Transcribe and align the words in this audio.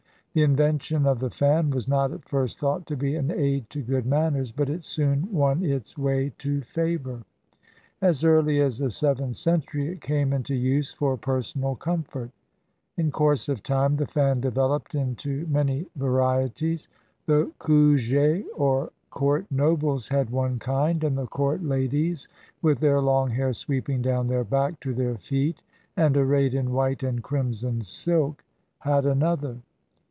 The 0.33 0.43
invention 0.43 1.05
of 1.05 1.19
the 1.19 1.29
fan 1.29 1.71
was 1.71 1.89
not 1.89 2.13
at 2.13 2.23
first 2.23 2.57
thought 2.57 2.85
to 2.85 2.95
be 2.95 3.15
an 3.17 3.31
aid 3.31 3.69
to 3.71 3.81
good 3.81 4.05
manners, 4.05 4.53
but 4.53 4.69
it 4.69 4.85
soon 4.85 5.27
won 5.29 5.61
its 5.61 5.97
way 5.97 6.31
to 6.37 6.61
favor. 6.61 7.23
As 8.01 8.23
early 8.23 8.61
as 8.61 8.77
the 8.77 8.89
seventh 8.89 9.35
century 9.35 9.89
it 9.91 9.99
came 9.99 10.31
into 10.31 10.55
use 10.55 10.93
for 10.93 11.17
personal 11.17 11.75
com 11.75 12.03
fort. 12.03 12.31
In 12.95 13.11
course 13.11 13.49
of 13.49 13.61
time 13.61 13.97
the 13.97 14.07
fan 14.07 14.39
developed 14.39 14.95
into 14.95 15.45
many 15.47 15.85
va 15.97 16.07
rieties. 16.07 16.87
The 17.25 17.51
kuge, 17.59 18.45
or 18.55 18.89
court 19.09 19.47
nobles, 19.51 20.07
had 20.07 20.29
one 20.29 20.59
kind, 20.59 21.03
and 21.03 21.17
the 21.17 21.27
court 21.27 21.61
ladies, 21.61 22.29
with 22.61 22.79
their 22.79 23.01
long 23.01 23.31
hair 23.31 23.51
sweeping 23.51 24.01
down 24.01 24.27
their 24.27 24.45
back 24.45 24.79
to 24.79 24.93
their 24.93 25.17
feet 25.17 25.61
and 25.97 26.15
arrayed 26.15 26.53
in 26.53 26.71
white 26.71 27.03
and 27.03 27.21
crimson 27.21 27.81
silk, 27.81 28.45
had 28.79 29.05
another. 29.05 29.57